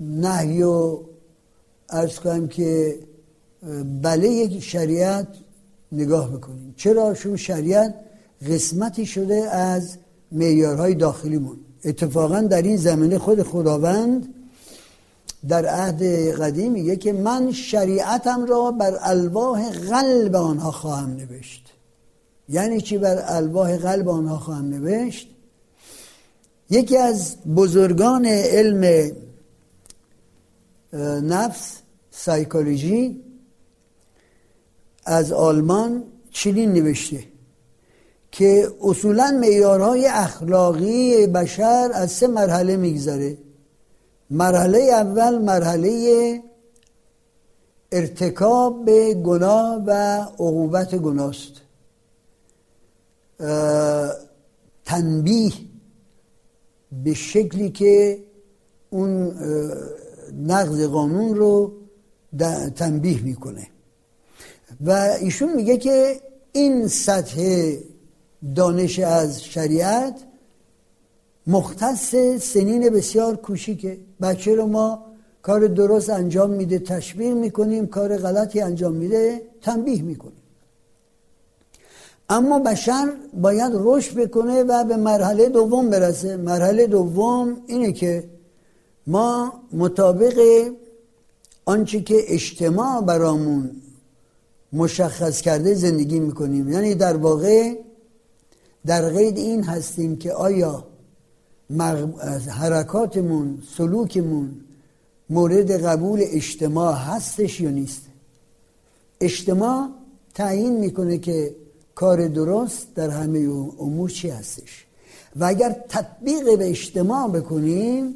نهی 0.00 0.62
و 0.62 1.00
ارز 1.90 2.18
کنم 2.18 2.48
که 2.48 2.98
بله 4.02 4.28
یک 4.28 4.62
شریعت 4.62 5.28
نگاه 5.92 6.30
بکنیم. 6.30 6.74
چرا؟ 6.76 7.14
چون 7.14 7.36
شریعت 7.36 7.94
قسمتی 8.48 9.06
شده 9.06 9.34
از 9.50 9.96
معیارهای 10.32 10.94
داخلیمون. 10.94 11.56
اتفاقا 11.84 12.40
در 12.40 12.62
این 12.62 12.76
زمینه 12.76 13.18
خود 13.18 13.42
خداوند 13.42 14.34
در 15.48 15.66
عهد 15.66 16.02
قدیم 16.40 16.72
میگه 16.72 16.96
که 16.96 17.12
من 17.12 17.52
شریعتم 17.52 18.46
را 18.46 18.70
بر 18.70 18.98
الواح 19.00 19.70
قلب 19.70 20.36
آنها 20.36 20.70
خواهم 20.70 21.10
نوشت. 21.10 21.72
یعنی 22.48 22.80
چی 22.80 22.98
بر 22.98 23.24
الواح 23.26 23.76
قلب 23.76 24.08
آنها 24.08 24.38
خواهم 24.38 24.68
نوشت؟ 24.68 25.28
یکی 26.70 26.96
از 26.96 27.36
بزرگان 27.56 28.26
علم 28.26 29.12
نفس 31.22 31.78
سایکولوژی 32.10 33.22
از 35.04 35.32
آلمان 35.32 36.04
چنین 36.30 36.72
نوشته 36.72 37.24
که 38.32 38.68
اصولا 38.82 39.38
معیارهای 39.40 40.06
اخلاقی 40.06 41.26
بشر 41.26 41.90
از 41.94 42.12
سه 42.12 42.26
مرحله 42.26 42.76
میگذره. 42.76 43.38
مرحله 44.30 44.78
اول 44.78 45.38
مرحله 45.38 46.42
ارتکاب 47.92 48.84
به 48.84 49.14
گناه 49.14 49.82
و 49.86 49.92
عقوبت 50.22 50.94
گناه 50.94 51.28
است 51.30 51.52
تنبیه 54.84 55.52
به 57.04 57.14
شکلی 57.14 57.70
که 57.70 58.18
اون 58.90 59.34
نقض 60.32 60.82
قانون 60.82 61.34
رو 61.34 61.72
تنبیه 62.76 63.22
می‌کنه. 63.22 63.68
و 64.86 64.90
ایشون 65.20 65.52
میگه 65.52 65.76
که 65.76 66.20
این 66.52 66.88
سطح 66.88 67.72
دانش 68.54 68.98
از 68.98 69.44
شریعت 69.44 70.20
مختص 71.46 72.14
سنین 72.40 72.88
بسیار 72.88 73.36
کوچیکه. 73.36 73.98
بچه 74.20 74.54
رو 74.54 74.66
ما 74.66 75.04
کار 75.42 75.66
درست 75.66 76.10
انجام 76.10 76.50
میده 76.50 76.78
تشویق 76.78 77.34
می‌کنیم 77.34 77.86
کار 77.86 78.16
غلطی 78.16 78.60
انجام 78.60 78.94
میده 78.94 79.42
تنبیه 79.62 80.02
می‌کنیم. 80.02 80.42
اما 82.28 82.58
بشر 82.58 83.12
باید 83.34 83.72
رشد 83.74 84.14
بکنه 84.14 84.62
و 84.62 84.84
به 84.84 84.96
مرحله 84.96 85.48
دوم 85.48 85.90
برسه. 85.90 86.36
مرحله 86.36 86.86
دوم 86.86 87.56
اینه 87.66 87.92
که 87.92 88.24
ما 89.06 89.52
مطابق 89.72 90.70
آنچه 91.64 92.00
که 92.00 92.16
اجتماع 92.28 93.00
برامون 93.00 93.70
مشخص 94.72 95.40
کرده 95.40 95.74
زندگی 95.74 96.20
می‌کنیم. 96.20 96.72
یعنی 96.72 96.94
در 96.94 97.16
واقع 97.16 97.74
در 98.86 99.10
قید 99.10 99.38
این 99.38 99.64
هستیم 99.64 100.16
که 100.16 100.32
آیا 100.32 100.84
حرکاتمون 102.48 103.62
سلوکمون 103.76 104.60
مورد 105.30 105.70
قبول 105.70 106.20
اجتماع 106.22 106.94
هستش 106.94 107.60
یا 107.60 107.70
نیست؟ 107.70 108.02
اجتماع 109.20 109.88
تعیین 110.34 110.76
می‌کنه 110.76 111.18
که 111.18 111.56
کار 111.94 112.28
درست 112.28 112.94
در 112.94 113.10
همه 113.10 113.38
امور 113.78 114.10
چی 114.10 114.30
هستش. 114.30 114.86
و 115.36 115.44
اگر 115.44 115.76
تطبیق 115.88 116.58
به 116.58 116.70
اجتماع 116.70 117.28
بکنیم 117.28 118.14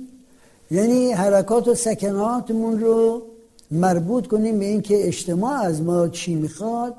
یعنی 0.70 1.12
حرکات 1.12 1.68
و 1.68 1.74
سکناتمون 1.74 2.80
رو 2.80 3.22
مربوط 3.70 4.26
کنیم 4.26 4.58
به 4.58 4.64
اینکه 4.64 5.06
اجتماع 5.06 5.52
از 5.52 5.82
ما 5.82 6.08
چی 6.08 6.34
می‌خواد 6.34 6.94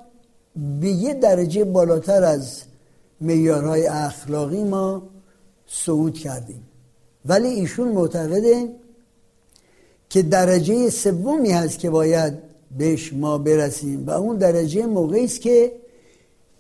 به 0.82 0.88
یه 0.88 1.14
درجه 1.14 1.64
بالاتر 1.64 2.24
از 2.24 2.62
میارهای 3.20 3.88
اخلاقی 3.88 4.64
ما 4.64 5.04
صعود 5.68 6.14
کردیم. 6.14 6.64
ولی 7.26 7.48
ایشون 7.48 7.88
معتقده 7.88 8.70
که 10.10 10.22
درجه 10.22 10.90
سومی 10.90 11.52
هست 11.52 11.80
که 11.80 11.90
باید 11.90 12.34
بهش 12.78 13.14
ما 13.14 13.38
برسیم 13.38 14.08
و 14.08 14.10
اون 14.12 14.38
درجه 14.38 14.86
موقعی 14.86 15.26
است 15.26 15.42
که 15.42 15.72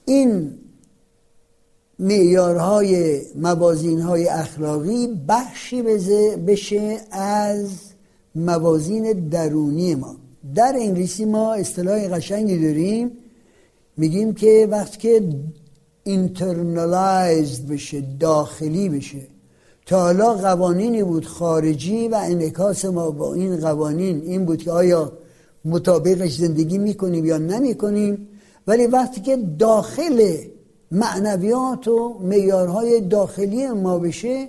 این 0.06 0.54
معیارهای 2.02 3.22
موازینهای 3.36 4.28
اخلاقی 4.28 5.08
بخشی 5.28 5.82
بشه 6.48 6.98
از 7.12 7.70
موازین 8.36 9.12
درونی 9.12 9.96
ما. 9.96 10.16
در 10.56 10.74
انگلیسی 10.76 11.26
ما 11.26 11.54
اصطلاح 11.54 12.08
قشنگی 12.08 12.58
داریم. 12.58 13.12
میگیم 13.98 14.34
که 14.34 14.68
وقتی 14.72 14.98
که 14.98 15.24
اینترنالایزد 16.04 17.68
بشه 17.68 18.04
داخلی 18.20 18.90
بشه. 18.90 19.28
تا 19.86 20.00
حالا 20.00 20.34
قوانینی 20.34 21.04
بود 21.04 21.26
خارجی 21.26 22.08
و 22.08 22.16
انعکاس 22.24 22.86
ما 22.86 23.12
با 23.12 23.34
این 23.34 23.58
قوانین. 23.58 24.22
این 24.22 24.46
بود 24.46 24.64
که 24.64 24.72
آیا 24.72 25.12
مطابقش 25.66 26.36
زندگی 26.36 26.78
می‌کنیم 26.78 27.26
یا 27.26 27.38
نمی‌کنیم. 27.38 28.28
ولی 28.68 28.88
وقتی 28.88 29.22
که 29.22 29.38
داخل 29.60 30.38
معنویات 30.92 31.88
و 31.88 32.20
میارهای 32.20 33.02
داخلی 33.02 33.68
ما 33.68 34.00
بشه 34.00 34.48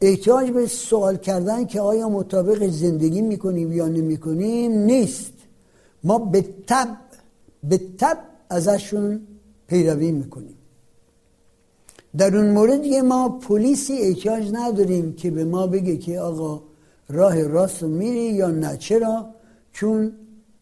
احتیاج 0.00 0.50
به 0.50 0.66
سوال 0.66 1.16
کردن 1.16 1.64
که 1.66 1.80
آیا 1.80 2.08
مطابق 2.08 2.68
زندگی 2.68 3.20
می‌کنیم 3.20 3.72
یا 3.72 3.88
نمی‌کنیم 3.88 4.72
نیست. 4.72 5.32
ما 6.04 6.18
به 6.18 6.44
تب 6.66 6.88
به 7.64 7.80
تب 7.98 8.18
ازشون 8.50 9.20
پیروی 9.66 10.12
می‌کنیم. 10.12 10.54
در 12.16 12.36
اون 12.36 12.50
مورد 12.50 12.86
ما 12.86 13.28
پلیسی 13.28 13.92
احتیاج 13.92 14.50
نداریم 14.52 15.12
که 15.12 15.30
به 15.30 15.44
ما 15.44 15.66
بگه 15.66 15.96
که 15.96 16.20
آقا 16.20 16.62
راه 17.08 17.42
راست 17.42 17.82
میری 17.82 18.32
یا 18.32 18.50
نه. 18.50 18.76
چرا؟ 18.76 19.26
چون 19.72 20.12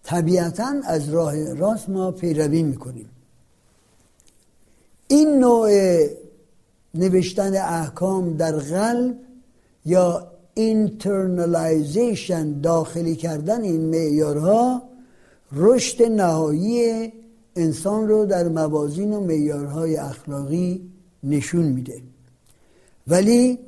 طبیعتا 0.02 0.74
از 0.84 1.08
راه 1.08 1.54
راست 1.54 1.88
ما 1.88 2.10
پیروی 2.10 2.62
می‌کنیم. 2.62 3.08
این 5.10 5.38
نوع 5.38 5.70
نوشتن 6.94 7.56
احکام 7.56 8.36
در 8.36 8.52
قلب 8.52 9.16
یا 9.86 10.26
internalization 10.54 12.60
داخلی 12.60 13.16
کردن 13.16 13.62
این 13.62 13.80
معیارها 13.80 14.82
رشد 15.52 16.02
نهایی 16.02 17.12
انسان 17.56 18.08
رو 18.08 18.26
در 18.26 18.48
موازین 18.48 19.12
و 19.12 19.20
معیارهای 19.20 19.96
اخلاقی 19.96 20.90
نشون 21.24 21.64
میده. 21.64 22.02
ولی 23.06 23.58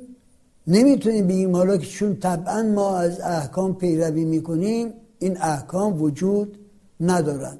نمی‌تونیم 0.67 1.27
بگیم 1.27 1.55
حالا 1.55 1.77
که 1.77 1.87
چون 1.87 2.15
طبعا 2.15 2.63
ما 2.63 2.97
از 2.97 3.21
احکام 3.21 3.75
پیروی 3.75 4.25
می‌کنیم 4.25 4.93
این 5.19 5.37
احکام 5.41 6.01
وجود 6.01 6.57
ندارند. 6.99 7.59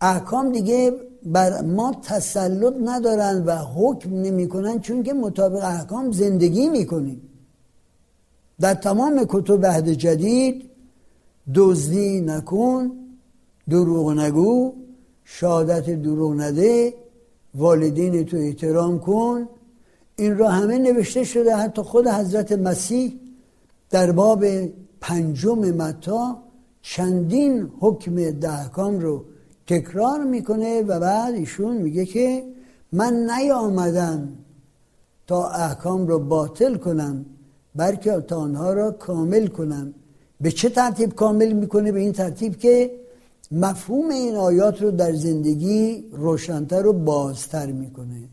احکام 0.00 0.52
دیگه 0.52 1.07
بر 1.24 1.62
ما 1.62 1.94
تسلط 2.02 2.74
ندارند 2.84 3.48
و 3.48 3.56
حکم 3.56 4.10
نمی‌کنن 4.14 4.80
چون 4.80 5.02
که 5.02 5.12
مطابق 5.12 5.64
احکام 5.64 6.12
زندگی 6.12 6.68
می‌کنیم. 6.68 7.22
در 8.60 8.74
تمام 8.74 9.24
کتب 9.28 9.66
عهد 9.66 9.88
جدید 9.88 10.70
دزدی 11.54 12.20
نکن 12.20 12.90
دروغ 13.70 14.10
نگو 14.10 14.72
شهادت 15.24 15.90
دروغ 15.90 16.40
نده 16.40 16.94
والدین 17.54 18.24
تو 18.24 18.36
احترام 18.36 19.00
کن. 19.00 19.48
این 20.16 20.38
را 20.38 20.48
همه 20.48 20.78
نوشته 20.78 21.24
شده 21.24 21.56
حتی 21.56 21.82
خود 21.82 22.08
حضرت 22.08 22.52
مسیح 22.52 23.20
در 23.90 24.12
باب 24.12 24.44
پنجم 25.00 25.58
متا 25.58 26.42
چندین 26.82 27.70
حکم 27.80 28.30
دهکام 28.30 29.00
رو 29.00 29.24
تکرار 29.68 30.24
می‌کنه 30.24 30.82
و 30.82 31.00
بعد 31.00 31.34
ایشون 31.34 31.76
میگه 31.76 32.04
که 32.04 32.44
من 32.92 33.30
نیامدم 33.38 34.28
تا 35.26 35.48
احکام 35.48 36.06
رو 36.06 36.18
باطل 36.18 36.74
کنم 36.74 37.26
بلکه 37.74 38.24
تا 38.28 38.36
آنها 38.36 38.72
را 38.72 38.90
کامل 38.90 39.46
کنم. 39.46 39.94
به 40.40 40.50
چه 40.50 40.68
ترتیب 40.68 41.14
کامل 41.14 41.52
می‌کنه؟ 41.52 41.92
به 41.92 42.00
این 42.00 42.12
ترتیب 42.12 42.56
که 42.56 42.90
مفهوم 43.52 44.08
این 44.08 44.34
آیات 44.34 44.82
رو 44.82 44.90
در 44.90 45.12
زندگی 45.12 46.04
روشنتر 46.12 46.86
و 46.86 46.92
بازتر 46.92 47.66
می‌کنه. 47.66 48.28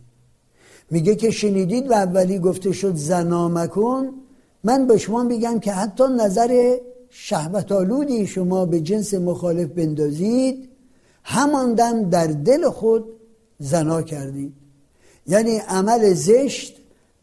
میگه 0.91 1.15
که 1.15 1.31
شنیدید 1.31 1.89
و 1.89 1.93
اولی 1.93 2.39
گفته 2.39 2.71
شد 2.71 2.95
زنا 2.95 3.49
مکن 3.49 4.09
من 4.63 4.87
به 4.87 4.97
شما 4.97 5.23
میگم 5.23 5.59
که 5.59 5.71
حتی 5.71 6.03
نظر 6.19 6.77
شهوت 7.09 7.71
آلودی 7.71 8.27
شما 8.27 8.65
به 8.65 8.79
جنس 8.79 9.13
مخالف 9.13 9.69
بندازید. 9.69 10.69
همان 11.27 11.73
دم 11.73 12.09
در 12.09 12.27
دل 12.27 12.69
خود 12.69 13.05
زنا 13.59 14.01
کردید 14.01 14.53
یعنی 15.27 15.57
عمل 15.57 16.13
زشت 16.13 16.77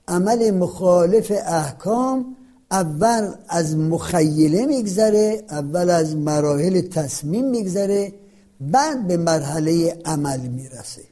عمل 0.09 0.51
مخالف 0.51 1.33
احکام 1.47 2.37
اول 2.71 3.35
از 3.49 3.77
مخیله 3.77 4.67
میگذره 4.67 5.45
اول 5.51 5.91
از 5.91 6.17
مراحل 6.17 6.81
تصمیم 6.81 7.51
میگذره 7.51 8.12
بعد 8.61 9.07
به 9.07 9.17
مرحله 9.17 9.99
عمل 10.05 10.41
می‌رسه. 10.41 11.03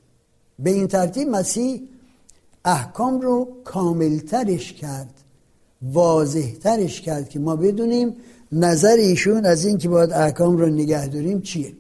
به 0.59 0.70
این 0.70 0.87
ترتیب 0.87 1.29
مسیح 1.29 1.83
احکام 2.64 3.20
رو 3.20 3.48
کاملترش 3.64 4.72
کرد 4.72 5.14
واضحترش 5.83 7.00
کرد 7.00 7.29
که 7.29 7.38
ما 7.38 7.57
بدونیم 7.57 8.16
نظر 8.53 8.96
ایشون 8.96 9.46
از 9.46 9.64
این 9.64 9.79
که 9.79 9.88
باید 9.88 10.12
احکام 10.12 10.57
رو 10.57 10.66
نگه 10.66 11.07
داریم 11.07 11.40
چیه. 11.40 11.72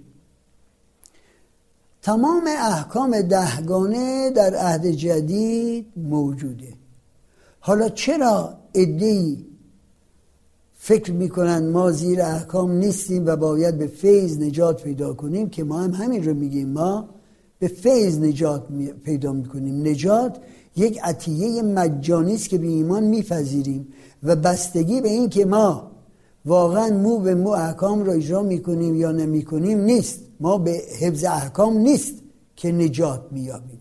تمام 2.02 2.44
احکام 2.46 3.20
دهگانه 3.20 4.30
در 4.30 4.54
عهد 4.54 4.86
جدید 4.86 5.86
موجوده. 5.96 6.72
حالا 7.60 7.88
چرا 7.88 8.54
ادهی 8.74 9.46
فکر 10.78 11.12
می‌کنن 11.12 11.70
ما 11.70 11.90
زیر 11.90 12.22
احکام 12.22 12.72
نیستیم 12.72 13.26
و 13.26 13.36
باید 13.36 13.78
به 13.78 13.86
فیض 13.86 14.38
نجات 14.38 14.82
پیدا 14.82 15.14
کنیم 15.14 15.50
که 15.50 15.64
ما 15.64 15.80
هم 15.80 15.90
همین 15.90 16.24
رو 16.24 16.34
میگیم؟ 16.34 16.68
ما 16.68 17.08
به 17.58 17.68
فیض 17.68 18.18
نجات 18.18 18.66
پیدا 19.04 19.32
می‌کنیم. 19.32 19.88
نجات 19.88 20.36
یک 20.76 21.00
عطیه 21.02 21.62
مجانی 21.62 22.34
است 22.34 22.48
که 22.48 22.58
به 22.58 22.66
ایمان 22.66 23.04
میپذیریم 23.04 23.92
و 24.22 24.36
بستگی 24.36 25.00
به 25.00 25.08
این 25.08 25.28
که 25.28 25.44
ما 25.44 25.89
واقعا 26.44 26.88
مو 26.88 27.18
به 27.18 27.34
مو 27.34 27.48
احکام 27.48 28.04
را 28.04 28.12
اجرا 28.12 28.42
می‌کنیم 28.42 28.94
یا 28.94 29.12
نمی‌کنیم 29.12 29.80
نیست. 29.80 30.20
ما 30.40 30.58
به 30.58 30.70
حفظ 31.00 31.24
احکام 31.24 31.78
نیست 31.78 32.14
که 32.56 32.72
نجات 32.72 33.22
مییابیم 33.30 33.80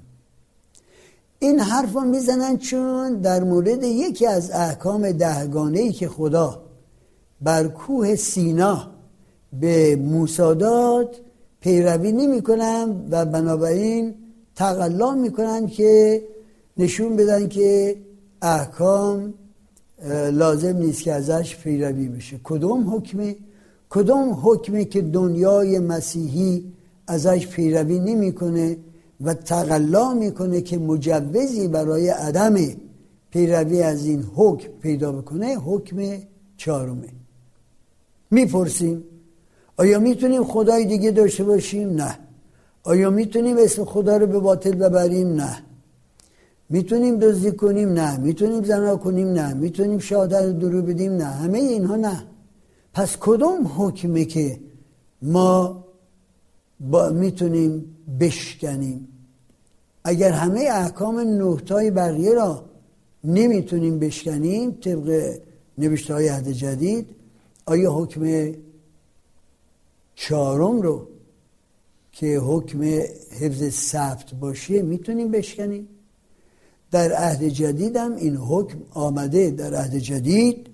این 1.39 1.60
حرف 1.60 1.93
رو 1.93 2.02
می‌زنن 2.02 2.58
چون 2.58 3.15
در 3.15 3.43
مورد 3.43 3.84
یکی 3.84 4.28
از 4.28 4.52
احکام 4.52 5.12
دهگانه 5.12 5.80
ای 5.80 5.91
که 5.91 6.08
خدا 6.08 6.62
بر 7.41 7.67
کوه 7.67 8.15
سینا 8.15 8.88
به 9.60 9.95
موسی 9.95 10.56
داد 10.56 11.15
پیروی 11.62 12.12
نمی‌کنن 12.12 13.08
و 13.12 13.26
بنابراین 13.26 14.15
تقلا 14.56 15.12
می‌کنن 15.12 15.67
که 15.67 16.24
نشون 16.78 17.15
بدن 17.15 17.48
که 17.48 17.95
احکام 18.41 19.34
لازم 20.32 20.78
نیست 20.78 21.02
که 21.04 21.14
ازش 21.14 21.58
پیروی 21.58 22.08
بشه. 22.08 22.40
کدوم 22.44 22.96
حکمه 22.96 23.36
کدوم 23.90 24.40
حکمی 24.44 24.86
که 24.86 25.02
دنیای 25.02 25.80
مسیحی 25.80 26.74
ازش 27.08 27.48
پیروی 27.48 28.00
نمی‌کنه 28.00 28.78
و 29.22 29.34
تقلا 29.34 30.14
می‌کنه 30.14 30.62
که 30.62 30.78
مجوزی 30.78 31.68
برای 31.68 32.10
عدم 32.10 32.56
پیروی 33.32 33.82
از 33.82 34.06
این 34.06 34.24
حکم 34.36 34.70
پیدا 34.82 35.12
بکنه؟ 35.12 35.56
حکم 35.56 35.98
چهارمه. 36.58 37.08
می‌پرسیم 38.32 39.04
آیا 39.78 40.00
می‌تونیم 40.00 40.44
خدای 40.44 40.86
دیگه 40.86 41.12
داشته 41.12 41.44
باشیم؟ 41.44 41.90
نه. 41.90 42.20
آیا 42.84 43.10
می‌تونیم 43.10 43.58
اسم 43.58 43.86
خدا 43.86 44.18
رو 44.18 44.28
به 44.28 44.40
باطل 44.40 44.72
ببریم؟ 44.72 45.28
نه. 45.28 45.58
می‌تونیم 46.70 47.20
دزدی 47.20 47.52
کنیم؟ 47.52 47.90
نه. 47.90 48.18
می‌تونیم 48.18 48.64
زنا 48.64 48.96
کنیم؟ 48.96 49.28
نه. 49.28 49.54
می‌تونیم 49.54 50.00
شهادت 50.00 50.60
درو 50.60 50.82
بدیم؟ 50.82 51.12
نه. 51.12 51.24
همه 51.24 51.58
اینها 51.58 51.96
نه. 51.96 52.24
پس 52.94 53.18
کدوم 53.20 53.68
حکمه 53.78 54.26
که 54.26 54.60
ما 55.22 55.86
با 56.80 57.10
می‌تونیم 57.10 57.96
بشکنیم؟ 58.20 59.08
اگر 60.04 60.32
همه 60.32 60.60
احکام 60.60 61.20
نهتای 61.20 61.92
بقیه 61.92 62.34
را 62.34 62.66
نمی‌تونیم 63.24 64.00
بشکنیم 64.00 64.72
طبق 64.72 65.38
نوشته 65.78 66.14
های 66.14 66.28
عهد 66.28 66.48
جدید 66.48 67.16
آیا 67.66 67.94
حکم 67.94 68.52
چهارم 70.16 70.82
رو 70.82 71.08
که 72.12 72.40
حکم 72.40 72.84
حفظ 73.40 73.70
ثبت 73.70 74.34
باشه 74.34 74.82
می‌تونیم 74.82 75.32
بشکنیم؟ 75.32 75.88
در 76.91 77.12
عهد 77.12 77.43
جدید 77.43 77.95
هم 77.95 78.15
این 78.15 78.36
حکم 78.36 78.78
آمده 78.93 79.52
در 79.52 79.73
عهد 79.73 79.97
جدید. 79.97 80.67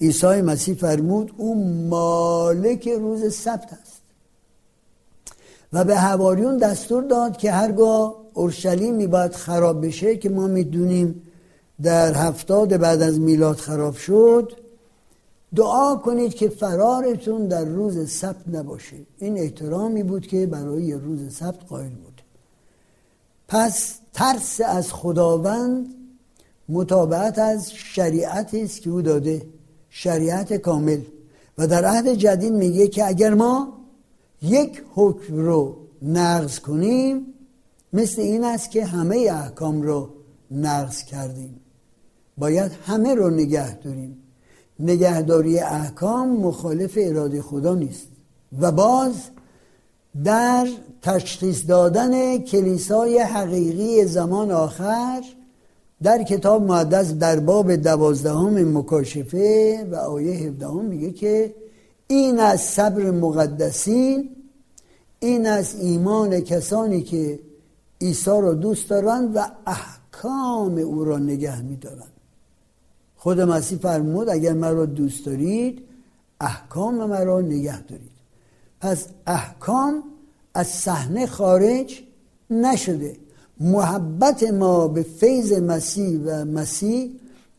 عیسی 0.00 0.26
مسیح 0.26 0.74
فرمود 0.74 1.32
او 1.36 1.64
مالک 1.88 2.88
روز 2.88 3.34
سبت 3.34 3.72
است. 3.72 4.02
و 5.72 5.84
به 5.84 5.96
هواریون 5.96 6.56
دستور 6.56 7.02
داد 7.02 7.36
که 7.36 7.52
هرگاه 7.52 8.16
اورشلیم 8.34 8.94
میباید 8.94 9.32
خراب 9.32 9.86
بشه 9.86 10.16
که 10.16 10.30
ما 10.30 10.46
می‌دونیم 10.46 11.22
در 11.82 12.14
هفتاد 12.14 12.76
بعد 12.76 13.02
از 13.02 13.20
میلاد 13.20 13.56
خراب 13.56 13.96
شد 13.96 14.52
دعا 15.54 15.96
کنید 15.96 16.34
که 16.34 16.48
فرارتون 16.48 17.48
در 17.48 17.64
روز 17.64 18.10
سبت 18.10 18.48
نباشه. 18.52 18.96
این 19.18 19.38
احترامی 19.38 20.02
بود 20.02 20.26
که 20.26 20.46
برای 20.46 20.92
روز 20.92 21.34
سبت 21.34 21.64
قائل 21.68 21.88
بود. 21.88 22.11
پس 23.52 23.94
ترس 24.12 24.60
از 24.60 24.92
خداوند 24.92 25.86
مطابقت 26.68 27.38
از 27.38 27.72
شریعت 27.72 28.54
است 28.54 28.80
که 28.80 28.90
او 28.90 29.02
داده 29.02 29.42
شریعت 29.90 30.52
کامل. 30.52 31.00
و 31.58 31.66
در 31.66 31.84
عهد 31.84 32.08
جدید 32.08 32.52
میگه 32.52 32.88
که 32.88 33.06
اگر 33.06 33.34
ما 33.34 33.72
یک 34.42 34.82
حکم 34.94 35.36
رو 35.36 35.76
نقض 36.02 36.58
کنیم 36.58 37.26
مثل 37.92 38.22
این 38.22 38.44
است 38.44 38.70
که 38.70 38.84
همه 38.84 39.16
احکام 39.16 39.82
رو 39.82 40.08
نقض 40.50 41.04
کردیم. 41.04 41.60
باید 42.38 42.72
همه 42.86 43.14
رو 43.14 43.30
نگه 43.30 43.78
داریم. 43.78 44.16
نگهداری 44.80 45.58
احکام 45.58 46.28
مخالف 46.28 46.98
اراده 47.00 47.42
خدا 47.42 47.74
نیست. 47.74 48.08
و 48.60 48.72
باز 48.72 49.14
در 50.24 50.68
تشخیص 51.02 51.66
دادن 51.68 52.38
کلیسای 52.38 53.18
حقیقی 53.18 54.04
زمان 54.04 54.50
آخر 54.50 55.22
در 56.02 56.22
کتاب 56.22 56.62
مقدس 56.62 57.12
در 57.12 57.40
باب 57.40 57.76
دوازدهم 57.76 58.78
مکاشفه 58.78 59.86
و 59.90 59.96
آیه 59.96 60.34
هفدهم 60.34 60.84
میگه 60.84 61.10
که 61.10 61.54
این 62.06 62.40
از 62.40 62.60
صبر 62.60 63.10
مقدسین 63.10 64.30
این 65.20 65.46
از 65.46 65.80
ایمان 65.80 66.40
کسانی 66.40 67.02
که 67.02 67.40
عیسی 68.00 68.30
را 68.30 68.54
دوست 68.54 68.90
دارند 68.90 69.36
و 69.36 69.40
احکام 69.66 70.78
او 70.78 71.04
را 71.04 71.18
نگه 71.18 71.62
میدارند. 71.62 72.12
خود 73.16 73.40
مسیح 73.40 73.78
فرمود 73.78 74.28
اگر 74.28 74.52
مرا 74.52 74.86
دوست 74.86 75.26
دارید 75.26 75.82
احکام 76.40 76.94
مرا 76.94 77.40
نگه 77.40 77.82
دارید. 77.82 78.11
پس 78.82 79.06
احکام 79.26 80.02
از 80.54 80.66
صحنه 80.66 81.26
خارج 81.26 82.02
نشده. 82.50 83.16
محبت 83.60 84.42
ما 84.42 84.88
به 84.88 85.02
فیض 85.02 85.52
مسیح 85.52 86.20
و 86.24 86.44
مسیح 86.44 87.10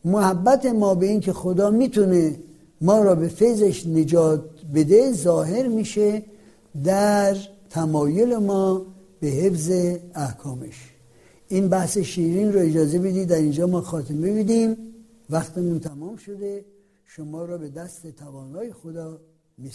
محبت 0.04 0.66
ما 0.66 0.94
به 0.94 1.06
این 1.06 1.20
که 1.20 1.32
خدا 1.32 1.70
می‌تونه 1.70 2.38
ما 2.80 3.02
را 3.02 3.14
به 3.14 3.28
فیضش 3.28 3.86
نجات 3.86 4.44
بده 4.74 5.12
ظاهر 5.12 5.68
میشه 5.68 6.22
در 6.84 7.36
تمایل 7.70 8.36
ما 8.36 8.86
به 9.20 9.26
حفظ 9.26 9.70
احکامش. 10.14 10.90
این 11.48 11.68
بحث 11.68 11.98
شیرین 11.98 12.52
رو 12.52 12.60
اجازه 12.60 12.98
بدید 12.98 13.28
در 13.28 13.36
اینجا 13.36 13.66
ما 13.66 13.80
خاتمه 13.80 14.42
بدیم. 14.42 14.76
وقتمون 15.30 15.80
تمام 15.80 16.16
شده. 16.16 16.64
شما 17.06 17.44
را 17.44 17.58
به 17.58 17.68
دست 17.68 18.06
توانای 18.06 18.72
خدا 18.72 19.18
می 19.58 19.70